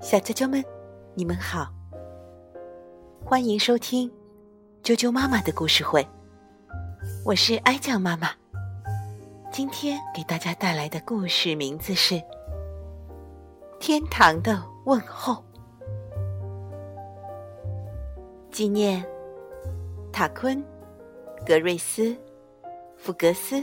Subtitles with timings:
[0.00, 0.64] 小啾啾们，
[1.14, 1.72] 你们好，
[3.24, 4.10] 欢迎收听
[4.82, 6.06] 啾啾妈妈的故事会。
[7.24, 8.30] 我是哀酱妈妈，
[9.52, 12.14] 今天给大家带来的故事名字是
[13.78, 15.34] 《天堂的问候》，
[18.50, 19.04] 纪念
[20.12, 20.64] 塔昆、
[21.46, 22.16] 格瑞斯、
[22.96, 23.62] 福格斯、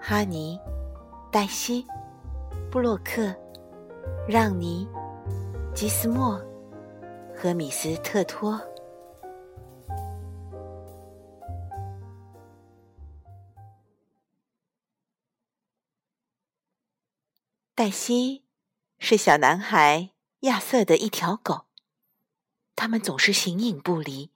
[0.00, 0.58] 哈尼、
[1.30, 1.86] 黛西、
[2.70, 3.34] 布洛克、
[4.28, 4.88] 让尼。
[5.72, 6.36] 基斯莫
[7.34, 8.60] 和米斯特托，
[17.74, 18.44] 黛西
[18.98, 21.66] 是小男孩亚瑟的一条狗，
[22.74, 24.32] 他们总是形影不离。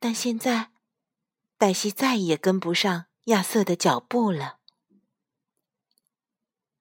[0.00, 0.72] 但现在，
[1.56, 4.58] 黛西再也跟不上亚瑟的脚步了，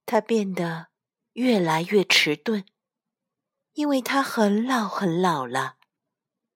[0.05, 0.87] 他变得
[1.33, 2.65] 越来越迟钝。
[3.73, 5.77] 因为他很老很老了，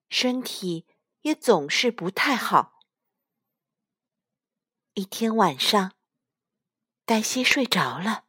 [0.10, 0.86] 身体
[1.22, 2.82] 也总是不太好。
[4.96, 5.94] 一天晚上，
[7.06, 8.26] 黛西睡着了，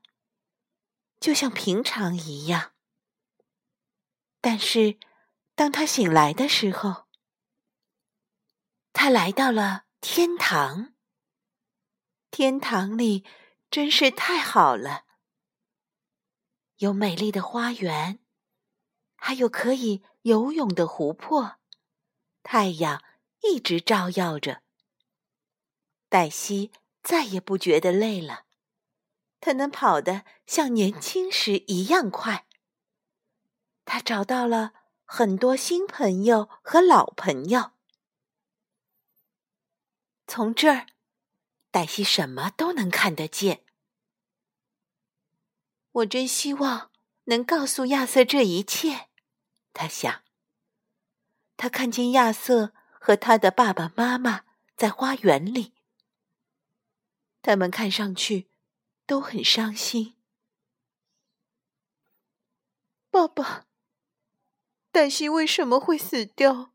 [1.18, 2.74] 就像平常一样。
[4.40, 5.00] 但是，
[5.56, 7.06] 当他醒来的时候，
[8.92, 10.94] 他来到了天堂。
[12.30, 13.24] 天堂里
[13.68, 15.05] 真是太好了，
[16.78, 18.18] 有美丽的花园。
[19.14, 21.56] 还有可以游泳的湖泊，
[22.42, 23.02] 太阳
[23.42, 24.62] 一直照耀着。
[26.08, 26.70] 黛西
[27.02, 28.44] 再也不觉得累了，
[29.40, 32.46] 她能跑得像年轻时一样快。
[33.84, 34.72] 她找到了
[35.04, 37.72] 很多新朋友和老朋友。
[40.28, 40.86] 从这儿，
[41.70, 43.65] 黛西什么都能看得见。
[45.96, 46.90] 我真希望
[47.24, 49.08] 能告诉亚瑟这一切。
[49.72, 50.22] 他想，
[51.56, 54.44] 他看见亚瑟和他的爸爸妈妈
[54.76, 55.74] 在花园里，
[57.40, 58.50] 他们看上去
[59.06, 60.18] 都很伤心。
[63.10, 63.66] 爸爸，
[64.90, 66.74] 黛西为什么会死掉？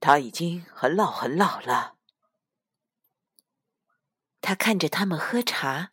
[0.00, 1.96] 他已经很老很老了。
[4.40, 5.92] 他看着他们喝茶。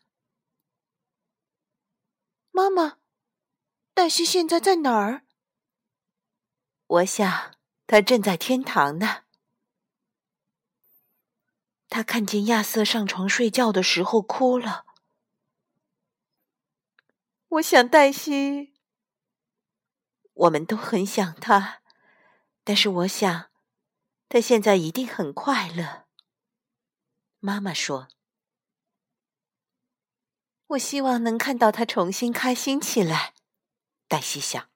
[2.57, 2.97] 妈妈。
[3.93, 5.21] 黛西现在在哪儿？
[6.87, 9.25] 我想她正在天堂呢。
[11.87, 14.87] 她看见亚瑟上床睡觉的时候哭了。
[17.49, 18.73] 我想黛西，
[20.33, 21.83] 我们都很想他，
[22.63, 23.51] 但是我想
[24.27, 26.07] 他现在一定很快乐。
[27.39, 28.07] 妈妈说
[30.67, 33.33] ：“我希望能看到他重新开心起来。”
[34.07, 34.69] 黛西想。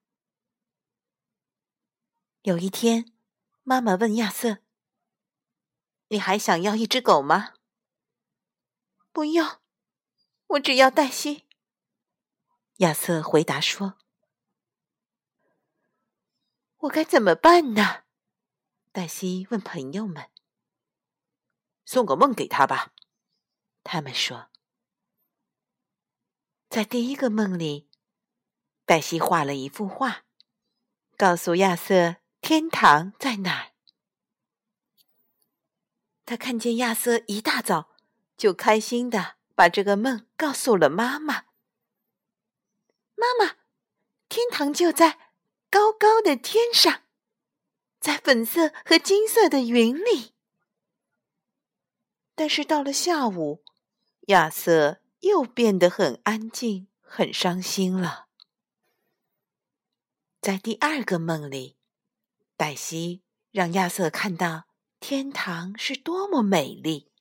[2.41, 3.13] 有一天，
[3.63, 4.59] 妈妈问亚瑟
[6.09, 7.53] ：“你还想要一只狗吗
[9.13, 9.61] ？”“不要，
[10.47, 11.47] 我只要黛西。”
[12.77, 13.97] 亚瑟回答说。
[16.77, 18.03] “我该怎么办呢？”
[18.91, 20.31] 黛西问朋友们。
[21.85, 22.93] “送个梦给他吧。”
[23.83, 24.50] 他们说。
[26.71, 27.89] 在第一个梦里。
[28.85, 30.23] 黛西画了一幅画，
[31.17, 33.71] 告诉亚瑟天堂在哪儿。
[36.25, 37.89] 他看见亚瑟一大早
[38.37, 41.43] 就开心的把这个梦告诉了妈妈。
[43.15, 43.57] 妈妈，
[44.29, 45.19] 天堂就在
[45.69, 47.01] 高高的天上，
[47.99, 50.33] 在粉色和金色的云里。
[52.33, 53.61] 但是到了下午，
[54.27, 58.27] 亚瑟又变得很安静，很伤心了。
[60.39, 61.77] 在第二个梦里，
[62.57, 64.67] 黛西让亚瑟看到
[64.99, 67.11] 天堂是多么美丽，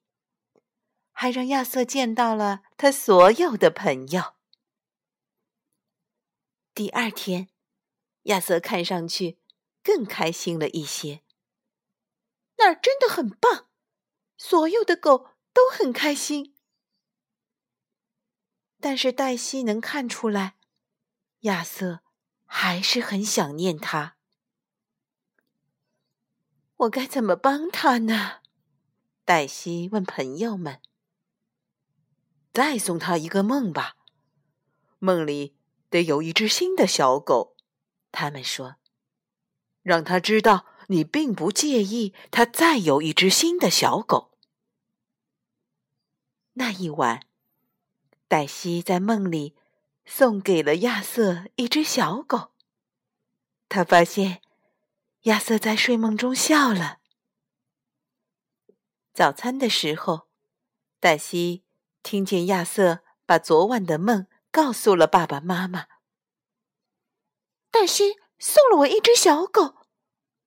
[1.12, 4.34] 还让亚瑟见到了他所有的朋友。
[6.74, 7.51] 第二天，
[8.22, 9.39] 亚瑟看上去
[9.83, 11.22] 更开心了一些。
[12.57, 13.69] 那儿真的很棒，
[14.39, 16.54] 所有的狗都很开心。
[18.80, 20.56] 但是黛西能看出来，
[21.41, 22.00] 亚瑟。
[22.53, 24.16] 还是很想念他，
[26.78, 28.41] 我该怎么帮他呢？
[29.24, 30.80] 黛西问朋友们。
[32.53, 33.98] 再送他一个梦吧，
[34.98, 35.56] 梦里
[35.88, 37.56] 得有一只新的小狗。
[38.10, 38.74] 他们说，
[39.83, 44.36] 让他知道你并不介意他再有一只新的小狗。
[46.54, 47.24] 那一晚，
[48.30, 49.56] 黛西在梦里
[50.06, 52.53] 送给了亚瑟一只小狗。
[53.68, 54.41] 他发现
[55.22, 57.00] 亚瑟在睡梦中笑了。
[59.12, 60.28] 早餐的时候，
[61.00, 61.65] 黛西
[62.04, 65.88] 听见亚瑟把昨晚的梦告诉了爸爸妈妈。
[67.72, 69.74] 黛西送了我一只小狗，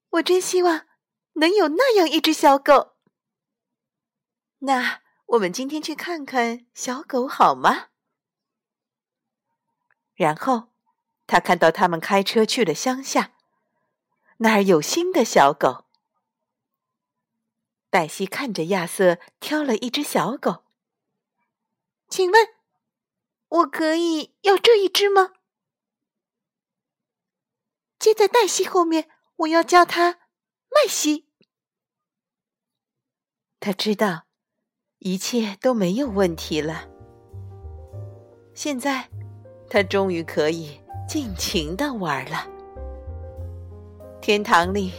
[0.08, 0.86] 我真希望
[1.34, 2.96] 能有那样一只小狗。
[4.60, 7.88] 那我们今天去看看小狗好吗？
[10.14, 10.72] 然后
[11.26, 13.34] 他看到他们开车去了乡下，
[14.38, 15.86] 那儿有新的小狗。
[17.90, 20.64] 黛西看着亚瑟挑了一只小狗，
[22.08, 22.48] 请问，
[23.48, 25.32] 我可以要这一只吗？
[27.98, 30.20] 接在黛西后面，我要叫它
[30.68, 31.28] 麦西。
[33.58, 34.23] 他知道
[35.06, 36.80] 一切都没有问题了。
[38.54, 39.04] 现在，
[39.68, 42.38] 他终于可以尽情的玩了。
[44.22, 44.94] 天堂里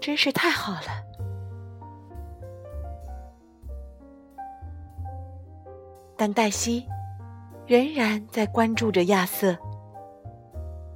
[0.00, 1.02] 真是太好了。
[6.16, 6.86] 但黛西
[7.66, 9.58] 仍然在关注着亚瑟。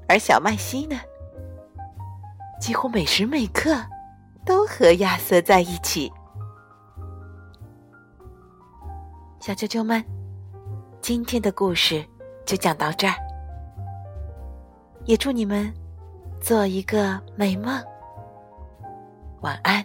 [0.08, 0.96] 而小麦西呢，
[2.60, 3.74] 几乎每时每刻
[4.46, 6.12] 都和亚瑟在一起。
[9.44, 10.02] 小啾啾们，
[11.02, 12.02] 今天的故事
[12.46, 13.12] 就讲到这儿，
[15.04, 15.70] 也祝你们
[16.40, 17.78] 做一个美梦，
[19.42, 19.84] 晚安。